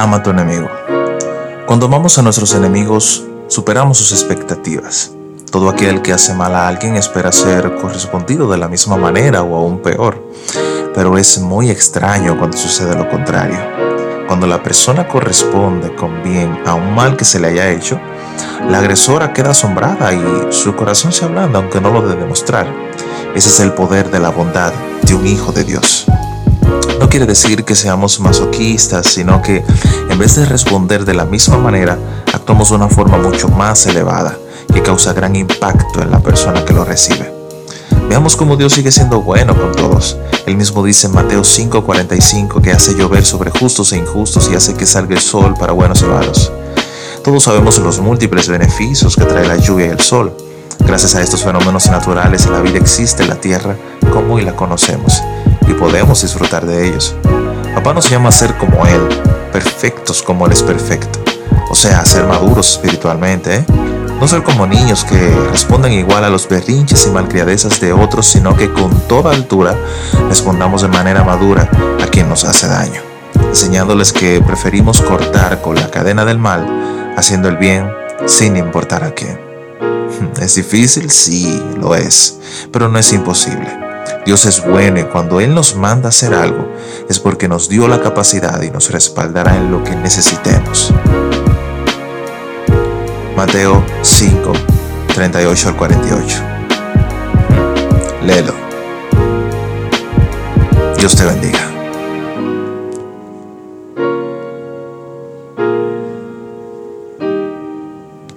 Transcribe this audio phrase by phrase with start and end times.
[0.00, 0.68] ama a tu enemigo.
[1.66, 5.12] Cuando amamos a nuestros enemigos, superamos sus expectativas.
[5.50, 9.56] Todo aquel que hace mal a alguien espera ser correspondido de la misma manera o
[9.56, 10.24] aún peor.
[10.94, 13.58] Pero es muy extraño cuando sucede lo contrario.
[14.26, 18.00] Cuando la persona corresponde con bien a un mal que se le haya hecho,
[18.68, 22.66] la agresora queda asombrada y su corazón se ablanda aunque no lo de demostrar.
[23.34, 24.72] Ese es el poder de la bondad
[25.02, 26.06] de un hijo de Dios.
[27.10, 29.64] Quiere decir que seamos masoquistas, sino que
[30.08, 31.98] en vez de responder de la misma manera,
[32.32, 34.38] actuamos de una forma mucho más elevada
[34.72, 37.34] que causa gran impacto en la persona que lo recibe.
[38.08, 40.18] Veamos cómo Dios sigue siendo bueno con todos.
[40.46, 44.74] Él mismo dice en Mateo 5:45 que hace llover sobre justos e injustos y hace
[44.74, 46.52] que salga el sol para buenos y malos.
[47.24, 50.32] Todos sabemos los múltiples beneficios que trae la lluvia y el sol.
[50.78, 53.76] Gracias a estos fenómenos naturales la vida existe en la tierra
[54.12, 55.20] como hoy la conocemos
[55.70, 57.14] y podemos disfrutar de ellos.
[57.74, 59.00] Papá nos llama a ser como Él,
[59.52, 61.20] perfectos como Él es perfecto.
[61.70, 63.64] O sea, a ser maduros espiritualmente, ¿eh?
[64.20, 68.54] No ser como niños que responden igual a los berrinches y malcriadezas de otros, sino
[68.54, 69.74] que con toda altura
[70.28, 71.70] respondamos de manera madura
[72.02, 73.00] a quien nos hace daño,
[73.48, 76.66] enseñándoles que preferimos cortar con la cadena del mal,
[77.16, 77.90] haciendo el bien
[78.26, 79.40] sin importar a quién.
[80.40, 81.10] ¿Es difícil?
[81.10, 82.38] Sí, lo es,
[82.72, 83.89] pero no es imposible.
[84.24, 86.70] Dios es bueno y cuando Él nos manda hacer algo
[87.08, 90.92] es porque nos dio la capacidad y nos respaldará en lo que necesitemos.
[93.36, 94.52] Mateo 5,
[95.14, 96.36] 38 al 48.
[98.22, 98.52] Léelo.
[100.98, 101.69] Dios te bendiga.